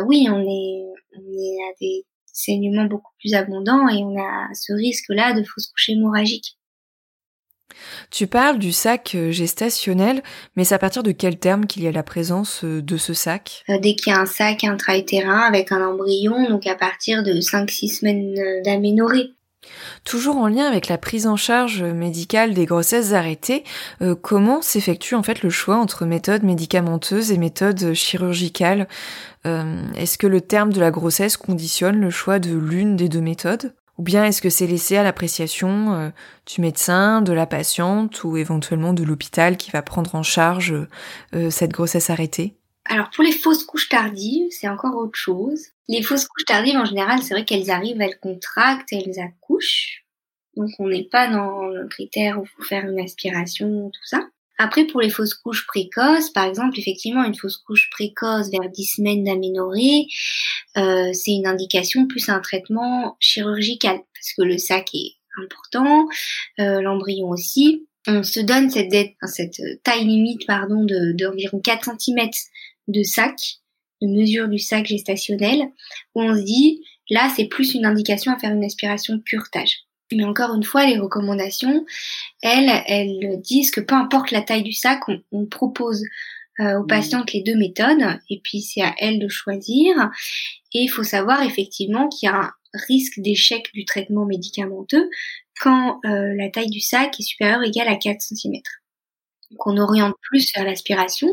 [0.05, 0.83] oui, on est,
[1.15, 5.67] on est à des saignements beaucoup plus abondants et on a ce risque-là de fausse
[5.67, 6.57] couche hémorragique.
[8.09, 10.23] Tu parles du sac euh, gestationnel,
[10.55, 13.13] mais c'est à partir de quel terme qu'il y a la présence euh, de ce
[13.13, 13.63] sac?
[13.69, 17.33] Euh, Dès qu'il y a un sac intra-utérin avec un embryon, donc à partir de
[17.33, 19.31] 5-6 semaines d'aménorrhée.
[20.05, 23.65] Toujours en lien avec la prise en charge médicale des grossesses arrêtées,
[24.21, 28.87] comment s'effectue en fait le choix entre méthode médicamenteuse et méthode chirurgicale
[29.43, 33.73] Est-ce que le terme de la grossesse conditionne le choix de l'une des deux méthodes?
[33.97, 36.09] Ou bien est-ce que c'est laissé à l'appréciation euh,
[36.45, 40.75] du médecin, de la patiente ou éventuellement de l'hôpital qui va prendre en charge
[41.33, 42.55] euh, cette grossesse arrêtée?
[42.85, 45.67] Alors pour les fausses couches tardives, c'est encore autre chose.
[45.89, 50.05] Les fausses couches tardives, en général, c'est vrai qu'elles arrivent, elles contractent, elles accouchent.
[50.55, 54.27] Donc on n'est pas dans le critère où il faut faire une aspiration, tout ça.
[54.57, 58.85] Après, pour les fausses couches précoces, par exemple, effectivement, une fausse couche précoce vers 10
[58.85, 60.07] semaines d'aménorrhée,
[60.77, 66.07] euh, c'est une indication plus un traitement chirurgical, parce que le sac est important,
[66.59, 67.87] euh, l'embryon aussi.
[68.07, 68.93] On se donne cette,
[69.83, 72.29] taille limite pardon, d'environ 4 cm
[72.87, 73.35] de sac,
[74.01, 75.67] de mesure du sac gestationnel,
[76.15, 79.86] où on se dit, là, c'est plus une indication à faire une aspiration curetage.
[80.11, 81.85] Mais encore une fois, les recommandations,
[82.41, 86.03] elles, elles disent que peu importe la taille du sac, on, propose
[86.59, 86.87] euh, aux mmh.
[86.87, 90.09] patientes les deux méthodes, et puis c'est à elles de choisir.
[90.73, 95.09] Et il faut savoir effectivement qu'il y a un risque d'échec du traitement médicamenteux
[95.59, 98.61] quand euh, la taille du sac est supérieure ou égale à 4 cm.
[99.51, 101.29] Donc on oriente plus vers l'aspiration,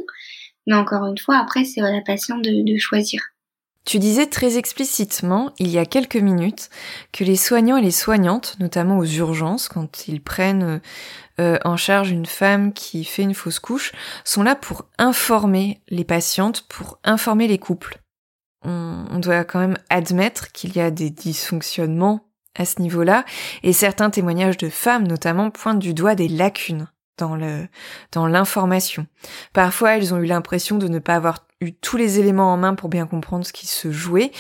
[0.67, 3.21] mais encore une fois, après c'est à la patiente de choisir.
[3.85, 6.71] Tu disais très explicitement, il y a quelques minutes,
[7.13, 10.81] que les soignants et les soignantes, notamment aux urgences, quand ils prennent
[11.39, 13.93] euh, en charge une femme qui fait une fausse couche,
[14.25, 17.99] sont là pour informer les patientes, pour informer les couples.
[18.67, 23.27] On, doit quand même admettre qu'il y a des dysfonctionnements à ce niveau-là,
[23.63, 29.07] et certains témoignages de femmes notamment pointent du doigt des lacunes dans l'information.
[29.53, 32.89] Parfois, elles ont eu l'impression de ne pas avoir tous les éléments en main pour
[32.89, 34.33] bien comprendre ce qui se jouait.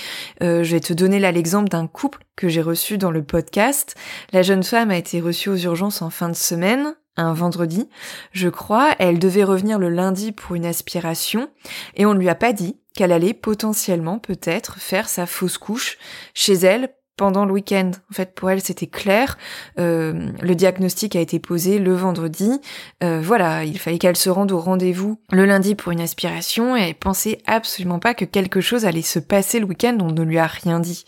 [0.42, 3.94] Euh, je vais te donner là l'exemple d'un couple que j'ai reçu dans le podcast.
[4.32, 7.88] La jeune femme a été reçue aux urgences en fin de semaine, un vendredi,
[8.32, 8.94] je crois.
[8.98, 11.48] Elle devait revenir le lundi pour une aspiration
[11.96, 15.98] et on ne lui a pas dit qu'elle allait potentiellement peut-être faire sa fausse couche
[16.32, 17.90] chez elle pendant le week-end.
[18.10, 19.38] En fait, pour elle, c'était clair.
[19.78, 22.60] Euh, le diagnostic a été posé le vendredi.
[23.02, 26.82] Euh, voilà, il fallait qu'elle se rende au rendez-vous le lundi pour une aspiration et
[26.82, 29.96] elle pensait absolument pas que quelque chose allait se passer le week-end.
[30.00, 31.04] On ne lui a rien dit.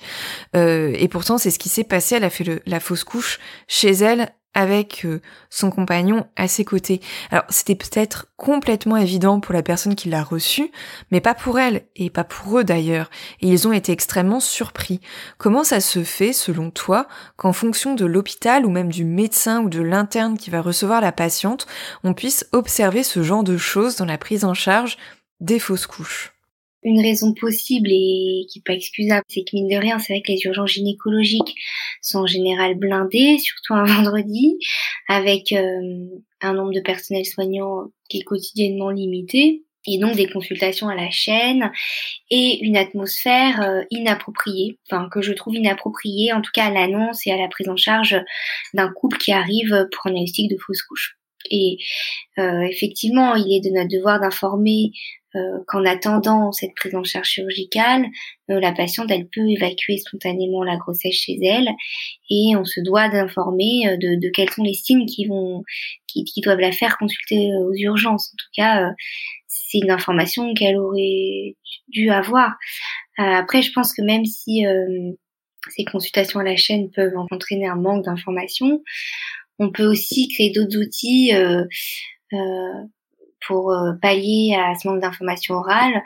[0.55, 2.16] Euh, et pourtant, c'est ce qui s'est passé.
[2.16, 7.01] Elle a fait la fausse couche chez elle avec euh, son compagnon à ses côtés.
[7.31, 10.73] Alors c'était peut-être complètement évident pour la personne qui l'a reçu,
[11.11, 13.11] mais pas pour elle, et pas pour eux d'ailleurs,
[13.42, 15.01] et ils ont été extrêmement surpris.
[15.37, 19.69] Comment ça se fait, selon toi, qu'en fonction de l'hôpital ou même du médecin ou
[19.69, 21.66] de l'interne qui va recevoir la patiente,
[22.03, 24.97] on puisse observer ce genre de choses dans la prise en charge
[25.40, 26.36] des fausses couches?
[26.87, 30.22] Une raison possible et qui n'est pas excusable, c'est que mine de rien, c'est vrai
[30.22, 31.55] que les urgences gynécologiques
[32.01, 34.59] sont en général blindées, surtout un vendredi,
[35.09, 35.81] avec euh,
[36.40, 41.11] un nombre de personnels soignants qui est quotidiennement limité et donc des consultations à la
[41.11, 41.70] chaîne
[42.31, 47.27] et une atmosphère euh, inappropriée, enfin que je trouve inappropriée en tout cas à l'annonce
[47.27, 48.16] et à la prise en charge
[48.75, 51.16] d'un couple qui arrive pour un diagnostic de fausse couche.
[51.51, 51.79] Et
[52.38, 54.90] euh, effectivement, il est de notre devoir d'informer
[55.37, 58.07] euh, qu'en attendant cette prise en charge chirurgicale,
[58.51, 61.68] euh, la patiente elle peut évacuer spontanément la grossesse chez elle
[62.31, 65.62] et on se doit d'informer euh, de, quels sont les signes qui vont
[66.07, 68.31] qui, doivent la faire consulter aux urgences.
[68.33, 68.90] En tout cas,
[69.49, 71.57] c'est une information qu'elle aurait
[71.88, 72.55] dû avoir.
[73.18, 74.64] après, je pense que même si
[75.68, 78.83] ces consultations à la chaîne peuvent entraîner un manque d'information,
[79.59, 81.33] on peut aussi créer d'autres outils
[83.46, 86.03] pour euh, pallier à ce manque d'information orale,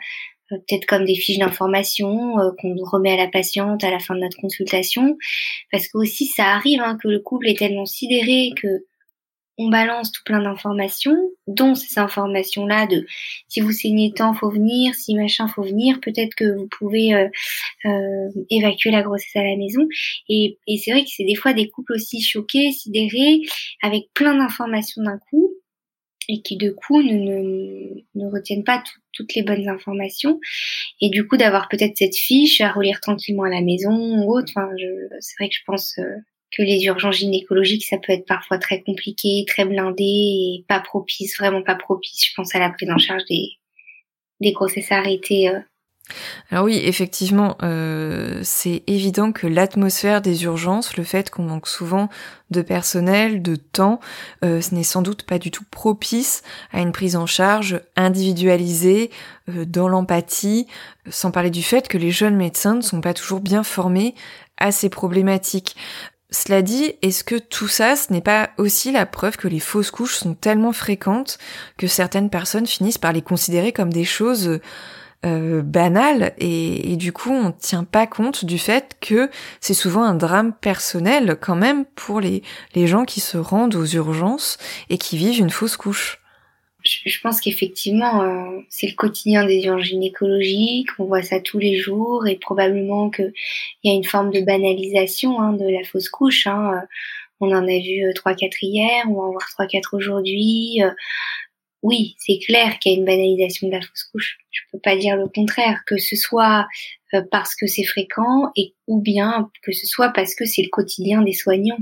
[0.51, 4.15] euh, peut-être comme des fiches d'information euh, qu'on remet à la patiente à la fin
[4.15, 5.17] de notre consultation,
[5.71, 8.85] parce que aussi ça arrive hein, que le couple est tellement sidéré que
[9.57, 11.15] on balance tout plein d'informations,
[11.45, 13.05] dont ces informations-là de
[13.47, 18.29] si vous saignez tant, faut venir, si machin, faut venir, peut-être que vous pouvez euh,
[18.49, 19.87] évacuer la grossesse à la maison.
[20.29, 23.41] Et, et c'est vrai que c'est des fois des couples aussi choqués, sidérés,
[23.83, 25.51] avec plein d'informations d'un coup,
[26.31, 30.39] et qui de coup ne retiennent pas toutes les bonnes informations
[31.01, 34.53] et du coup d'avoir peut-être cette fiche à relire tranquillement à la maison ou autre.
[34.55, 34.69] Enfin,
[35.19, 36.15] c'est vrai que je pense euh,
[36.55, 41.37] que les urgences gynécologiques ça peut être parfois très compliqué, très blindé et pas propice,
[41.37, 42.25] vraiment pas propice.
[42.25, 43.49] Je pense à la prise en charge des
[44.39, 45.59] des grossesses arrêtées euh,
[46.49, 52.09] alors oui, effectivement, euh, c'est évident que l'atmosphère des urgences, le fait qu'on manque souvent
[52.49, 53.99] de personnel, de temps,
[54.43, 59.11] euh, ce n'est sans doute pas du tout propice à une prise en charge individualisée,
[59.49, 60.67] euh, dans l'empathie,
[61.09, 64.15] sans parler du fait que les jeunes médecins ne sont pas toujours bien formés
[64.57, 65.75] à ces problématiques.
[66.33, 69.91] Cela dit, est-ce que tout ça, ce n'est pas aussi la preuve que les fausses
[69.91, 71.39] couches sont tellement fréquentes
[71.77, 74.61] que certaines personnes finissent par les considérer comme des choses
[75.23, 79.29] euh, banal et, du coup on tient pas compte du fait que
[79.59, 82.41] c'est souvent un drame personnel quand même pour les,
[82.73, 84.57] les gens qui se rendent aux urgences
[84.89, 86.19] et qui vivent une fausse couche.
[86.83, 91.77] Je, pense qu'effectivement euh, c'est le quotidien des urgences gynécologiques, on voit ça tous les
[91.77, 93.31] jours et probablement qu'il
[93.83, 96.47] y a une forme de banalisation hein, de la fausse couche.
[96.47, 96.81] Hein.
[97.39, 100.81] On en a vu euh, trois quatre hier, on va en voir trois quatre aujourd'hui
[101.83, 104.37] oui, c'est clair qu'il y a une banalisation de la fausse couche.
[104.51, 106.67] Je peux pas dire le contraire, que ce soit
[107.13, 110.69] euh, parce que c'est fréquent et ou bien que ce soit parce que c'est le
[110.69, 111.79] quotidien des soignants.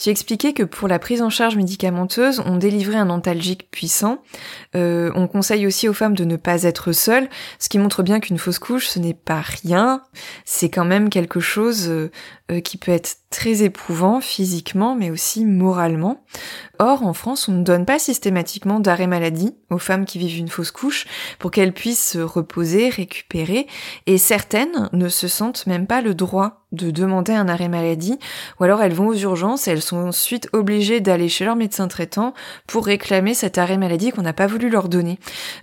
[0.00, 4.22] Tu expliquais que pour la prise en charge médicamenteuse, on délivrait un antalgique puissant.
[4.74, 7.28] Euh, on conseille aussi aux femmes de ne pas être seules,
[7.58, 10.02] ce qui montre bien qu'une fausse couche, ce n'est pas rien.
[10.44, 16.24] C'est quand même quelque chose euh, qui peut être très éprouvant physiquement mais aussi moralement.
[16.78, 20.48] Or, en France, on ne donne pas systématiquement d'arrêt maladie aux femmes qui vivent une
[20.48, 21.06] fausse couche
[21.38, 23.66] pour qu'elles puissent se reposer, récupérer,
[24.06, 28.18] et certaines ne se sentent même pas le droit de demander un arrêt maladie,
[28.58, 31.88] ou alors elles vont aux urgences et elles sont ensuite obligées d'aller chez leur médecin
[31.88, 32.34] traitant
[32.66, 35.18] pour réclamer cet arrêt maladie qu'on n'a pas voulu leur donner.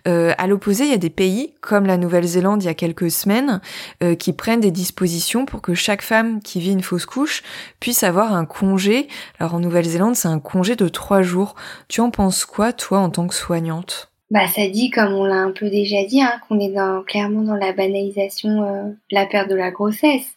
[0.07, 3.11] Euh, à l'opposé, il y a des pays, comme la Nouvelle-Zélande il y a quelques
[3.11, 3.61] semaines,
[4.03, 7.43] euh, qui prennent des dispositions pour que chaque femme qui vit une fausse couche
[7.79, 9.07] puisse avoir un congé.
[9.39, 11.55] Alors en Nouvelle-Zélande, c'est un congé de trois jours.
[11.87, 14.11] Tu en penses quoi, toi, en tant que soignante?
[14.31, 17.43] Bah, ça dit, comme on l'a un peu déjà dit, hein, qu'on est dans, clairement
[17.43, 20.35] dans la banalisation euh, de la perte de la grossesse.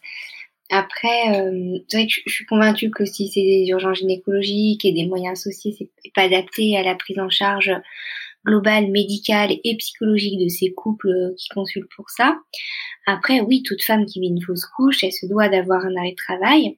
[0.69, 4.91] Après, euh, c'est vrai que je, suis convaincue que si c'est des urgences gynécologiques et
[4.91, 7.71] des moyens associés, c'est pas adapté à la prise en charge
[8.45, 12.37] globale, médicale et psychologique de ces couples qui consultent pour ça.
[13.07, 16.11] Après, oui, toute femme qui vit une fausse couche, elle se doit d'avoir un arrêt
[16.11, 16.77] de travail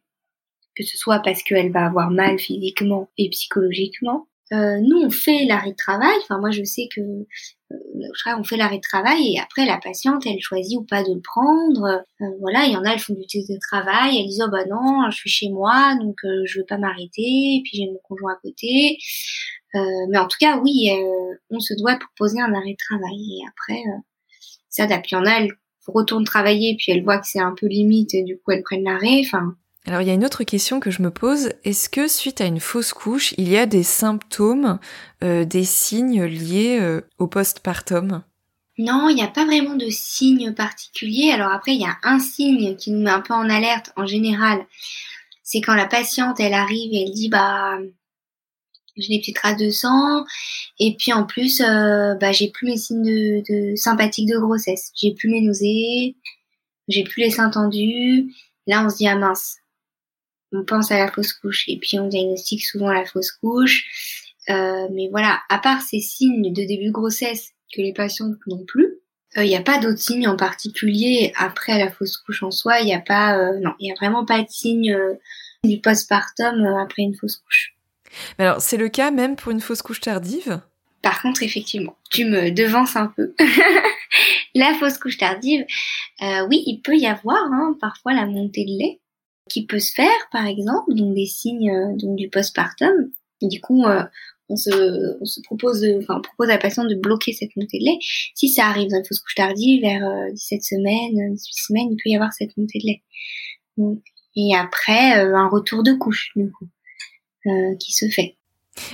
[0.75, 4.27] que ce soit parce qu'elle va avoir mal physiquement et psychologiquement.
[4.53, 6.15] Euh, nous, on fait l'arrêt de travail.
[6.23, 10.25] Enfin, moi, je sais que euh, on fait l'arrêt de travail et après, la patiente,
[10.25, 12.03] elle choisit ou pas de le prendre.
[12.21, 14.17] Euh, voilà, il y en a, elles font du télétravail.
[14.17, 17.21] Elles disent, oh bah non, je suis chez moi, donc euh, je veux pas m'arrêter.
[17.21, 18.97] Et puis j'ai mon conjoint à côté.
[19.75, 19.79] Euh,
[20.09, 20.91] mais en tout cas, oui,
[21.49, 23.39] on se doit proposer un arrêt de travail.
[23.39, 23.81] Et après,
[24.69, 25.51] ça, puis il y en a, elles
[25.87, 28.83] retournent travailler, puis elles voient que c'est un peu limite, et du coup, elles prennent
[28.83, 29.21] l'arrêt.
[29.25, 29.55] Enfin,
[29.85, 31.53] Alors il y a une autre question que je me pose.
[31.63, 34.79] Est-ce que suite à une fausse couche, il y a des symptômes,
[35.23, 38.23] euh, des signes liés euh, au postpartum?
[38.77, 41.31] Non, il n'y a pas vraiment de signes particuliers.
[41.31, 44.05] Alors après, il y a un signe qui nous met un peu en alerte en
[44.05, 44.65] général.
[45.43, 47.77] C'est quand la patiente, elle arrive et elle dit, bah,
[48.95, 50.25] j'ai des petites traces de sang
[50.79, 54.91] et puis en plus euh, bah j'ai plus mes signes de, de sympathiques de grossesse
[54.95, 56.17] j'ai plus mes nausées
[56.87, 58.33] j'ai plus les seins tendus
[58.67, 59.60] là on se dit ah mince
[60.51, 64.31] on pense à la fausse couche et puis on diagnostique souvent la fausse couche.
[64.49, 68.65] Euh, mais voilà, à part ces signes de début de grossesse que les patients n'ont
[68.65, 68.95] plus,
[69.35, 72.79] il euh, n'y a pas d'autres signes en particulier après la fausse couche en soi.
[72.81, 74.97] Il n'y a pas, euh, non, il y a vraiment pas de signe
[75.63, 77.75] du postpartum après une fausse couche.
[78.37, 80.59] Mais alors, c'est le cas même pour une fausse couche tardive?
[81.01, 83.33] Par contre, effectivement, tu me devances un peu.
[84.55, 85.65] la fausse couche tardive,
[86.19, 89.01] oui, il peut y avoir hein, parfois la montée de lait
[89.49, 93.11] qui peut se faire, par exemple, donc des signes euh, donc du postpartum.
[93.41, 94.03] du coup, euh,
[94.49, 97.79] on se, on se propose, enfin, on propose à la patiente de bloquer cette montée
[97.79, 97.97] de lait.
[98.35, 100.01] Si ça arrive dans une fausse couche tardive, vers
[100.33, 103.01] 17 euh, semaines, 18 semaines, il peut y avoir cette montée de lait.
[104.35, 106.67] et après, un retour de couche, du coup,
[107.79, 108.37] qui se fait.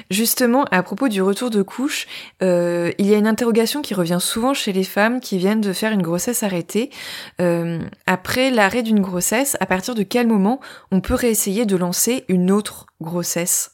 [0.09, 2.07] Justement, à propos du retour de couche,
[2.41, 5.73] euh, il y a une interrogation qui revient souvent chez les femmes qui viennent de
[5.73, 6.89] faire une grossesse arrêtée.
[7.39, 10.59] Euh, après l'arrêt d'une grossesse, à partir de quel moment
[10.91, 13.71] on peut réessayer de lancer une autre grossesse?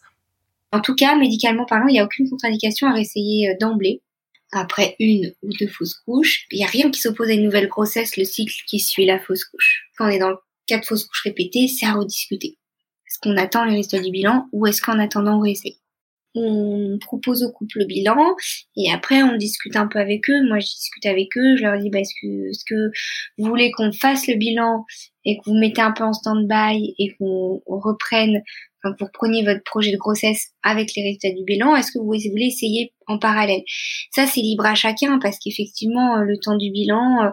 [0.72, 4.02] En tout cas, médicalement parlant, il n'y a aucune contre-indication à réessayer euh, d'emblée.
[4.52, 7.68] Après une ou deux fausses couches, il n'y a rien qui s'oppose à une nouvelle
[7.68, 9.90] grossesse, le cycle qui suit la fausse couche.
[9.98, 10.36] Quand on est dans
[10.68, 12.58] quatre fausses couches répétées, c'est à rediscuter.
[13.08, 15.78] Est-ce qu'on attend les résultats du bilan ou est-ce qu'en attendant on réessaye?
[16.36, 18.36] On propose au couple le bilan
[18.76, 20.48] et après on discute un peu avec eux.
[20.48, 22.92] Moi je discute avec eux, je leur dis bah, est-ce que, est-ce que
[23.38, 24.86] vous voulez qu'on fasse le bilan
[25.26, 28.42] et que vous mettez un peu en stand-by et qu'on reprenne,
[28.84, 32.00] enfin que vous repreniez votre projet de grossesse avec les résultats du bilan, est-ce que
[32.00, 33.62] vous voulez essayer en parallèle?
[34.12, 37.30] Ça c'est libre à chacun parce qu'effectivement le temps du bilan, euh,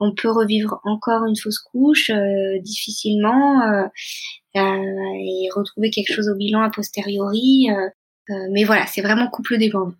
[0.00, 3.88] on peut revivre encore une fausse couche euh, difficilement euh,
[4.56, 7.68] et retrouver quelque chose au bilan a posteriori.
[7.70, 7.88] Euh,
[8.50, 9.94] mais voilà, c'est vraiment couple dépendant.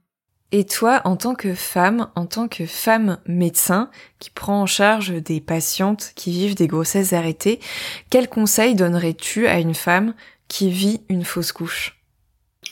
[0.51, 5.13] Et toi, en tant que femme, en tant que femme médecin qui prend en charge
[5.23, 7.61] des patientes qui vivent des grossesses arrêtées,
[8.09, 10.15] quel conseil donnerais-tu à une femme
[10.49, 11.99] qui vit une fausse couche?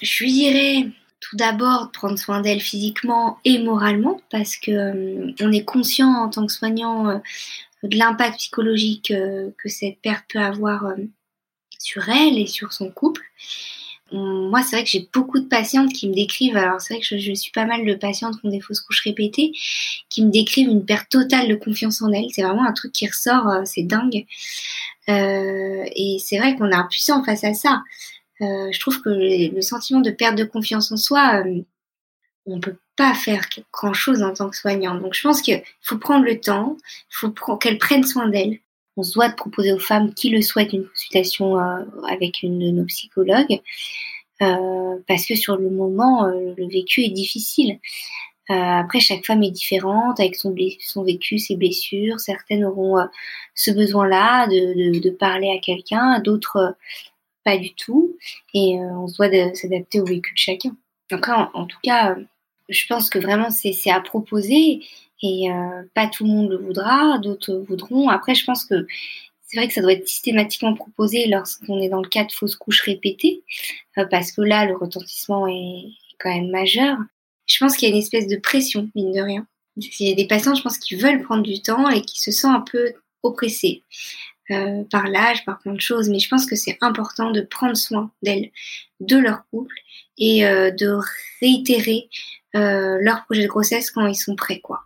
[0.00, 0.86] Je lui dirais
[1.20, 6.08] tout d'abord de prendre soin d'elle physiquement et moralement parce que euh, on est conscient
[6.08, 7.18] en tant que soignant euh,
[7.82, 10.94] de l'impact psychologique que cette perte peut avoir
[11.78, 13.22] sur elle et sur son couple.
[14.12, 17.18] Moi, c'est vrai que j'ai beaucoup de patientes qui me décrivent, alors c'est vrai que
[17.18, 19.52] je, suis pas mal de patientes qui ont des fausses couches répétées,
[20.08, 22.28] qui me décrivent une perte totale de confiance en elles.
[22.30, 24.24] C'est vraiment un truc qui ressort, euh, c'est dingue.
[25.08, 27.82] Euh, et c'est vrai qu'on est impuissant face à ça.
[28.42, 31.62] Euh, je trouve que le, sentiment de perte de confiance en soi, euh,
[32.46, 34.94] on peut pas faire grand chose en tant que soignant.
[34.96, 36.76] Donc je pense qu'il faut prendre le temps,
[37.10, 38.60] faut qu'elles prennent soin d'elles
[38.96, 42.58] on se doit de proposer aux femmes qui le souhaitent une consultation euh, avec une
[42.58, 43.60] de nos psychologues,
[44.42, 47.78] euh, parce que sur le moment, euh, le vécu est difficile.
[48.48, 50.54] après, chaque femme est différente avec son,
[51.02, 52.20] vécu, ses blessures.
[52.20, 52.96] Certaines auront
[53.54, 56.76] ce besoin-là de, parler à quelqu'un, d'autres
[57.44, 58.16] pas du tout.
[58.54, 60.76] Et on se doit s'adapter au vécu de chacun.
[61.54, 62.16] En tout cas,
[62.68, 64.80] je pense que vraiment c'est à proposer
[65.22, 68.08] et euh, pas tout le monde le voudra, d'autres voudront.
[68.08, 68.86] Après, je pense que
[69.46, 72.56] c'est vrai que ça doit être systématiquement proposé lorsqu'on est dans le cas de fausses
[72.56, 73.42] couches répétées,
[73.98, 75.84] euh, parce que là, le retentissement est
[76.18, 76.98] quand même majeur.
[77.46, 79.46] Je pense qu'il y a une espèce de pression, mine de rien.
[79.76, 82.30] Il y a des patients, je pense, qui veulent prendre du temps et qui se
[82.30, 82.92] sentent un peu
[83.22, 83.82] oppressés
[84.50, 86.08] euh, par l'âge, par plein de choses.
[86.08, 88.50] Mais je pense que c'est important de prendre soin d'elles,
[89.00, 89.76] de leur couple
[90.18, 90.98] et de
[91.40, 92.08] réitérer
[92.54, 94.85] leur projet de grossesse quand ils sont prêts, quoi.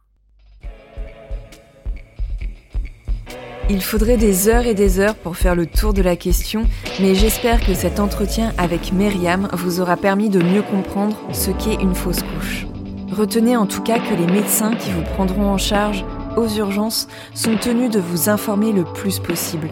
[3.72, 6.66] Il faudrait des heures et des heures pour faire le tour de la question,
[7.00, 11.80] mais j'espère que cet entretien avec Myriam vous aura permis de mieux comprendre ce qu'est
[11.80, 12.66] une fausse couche.
[13.12, 16.04] Retenez en tout cas que les médecins qui vous prendront en charge
[16.36, 19.70] aux urgences sont tenus de vous informer le plus possible.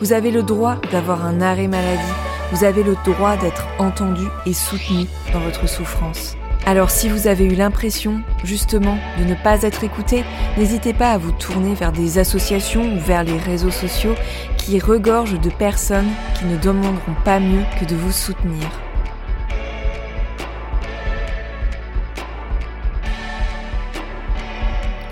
[0.00, 2.02] Vous avez le droit d'avoir un arrêt maladie,
[2.50, 6.36] vous avez le droit d'être entendu et soutenu dans votre souffrance.
[6.68, 10.24] Alors si vous avez eu l'impression justement de ne pas être écouté,
[10.58, 14.16] n'hésitez pas à vous tourner vers des associations ou vers les réseaux sociaux
[14.58, 18.85] qui regorgent de personnes qui ne demanderont pas mieux que de vous soutenir.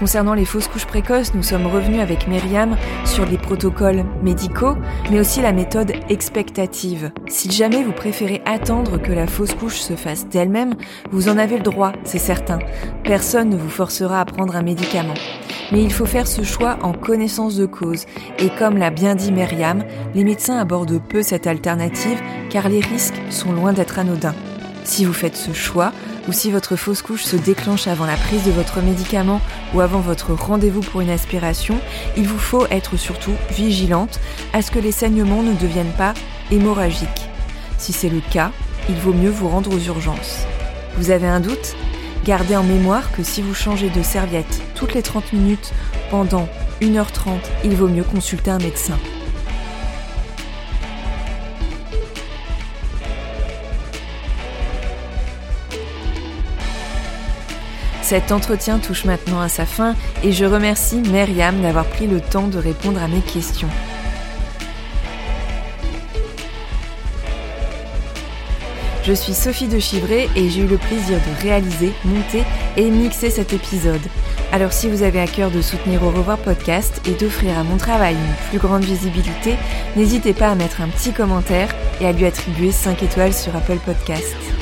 [0.04, 2.76] Concernant les fausses couches précoces, nous sommes revenus avec Myriam
[3.06, 4.76] sur les protocoles médicaux,
[5.10, 7.10] mais aussi la méthode expectative.
[7.26, 10.74] Si jamais vous préférez attendre que la fausse couche se fasse d'elle-même,
[11.10, 12.58] vous en avez le droit, c'est certain.
[13.02, 15.14] Personne ne vous forcera à prendre un médicament.
[15.72, 18.04] Mais il faut faire ce choix en connaissance de cause.
[18.38, 19.84] Et comme l'a bien dit Myriam,
[20.14, 24.34] les médecins abordent peu cette alternative car les risques sont loin d'être anodins.
[24.84, 25.92] Si vous faites ce choix,
[26.28, 29.40] ou si votre fausse couche se déclenche avant la prise de votre médicament
[29.74, 31.78] ou avant votre rendez-vous pour une aspiration,
[32.16, 34.20] il vous faut être surtout vigilante
[34.52, 36.14] à ce que les saignements ne deviennent pas
[36.50, 37.28] hémorragiques.
[37.78, 38.50] Si c'est le cas,
[38.88, 40.46] il vaut mieux vous rendre aux urgences.
[40.96, 41.74] Vous avez un doute?
[42.24, 45.72] Gardez en mémoire que si vous changez de serviette toutes les 30 minutes
[46.10, 46.48] pendant
[46.80, 48.98] 1h30, il vaut mieux consulter un médecin.
[58.04, 62.48] Cet entretien touche maintenant à sa fin et je remercie Myriam d'avoir pris le temps
[62.48, 63.70] de répondre à mes questions.
[69.04, 72.42] Je suis Sophie de Chivray et j'ai eu le plaisir de réaliser, monter
[72.76, 74.02] et mixer cet épisode.
[74.52, 77.78] Alors si vous avez à cœur de soutenir Au revoir podcast et d'offrir à mon
[77.78, 79.54] travail une plus grande visibilité,
[79.96, 83.78] n'hésitez pas à mettre un petit commentaire et à lui attribuer 5 étoiles sur Apple
[83.78, 84.53] Podcast.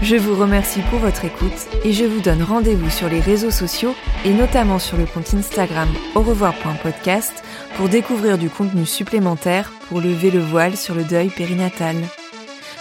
[0.00, 3.94] Je vous remercie pour votre écoute et je vous donne rendez-vous sur les réseaux sociaux
[4.24, 7.42] et notamment sur le compte Instagram au revoir.podcast
[7.76, 11.96] pour découvrir du contenu supplémentaire pour lever le voile sur le deuil périnatal.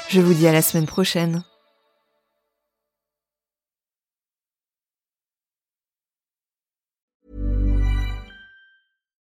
[0.10, 1.44] Je vous dis à la semaine prochaine.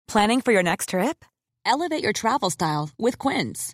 [0.08, 1.26] Planning for your next trip?
[1.66, 3.74] Elevate your travel style with Quince.